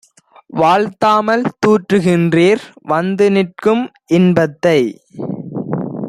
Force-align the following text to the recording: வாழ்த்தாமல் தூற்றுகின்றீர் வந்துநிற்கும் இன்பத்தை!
வாழ்த்தாமல் 0.53 1.43
தூற்றுகின்றீர் 1.59 2.63
வந்துநிற்கும் 2.89 3.83
இன்பத்தை! 4.07 4.79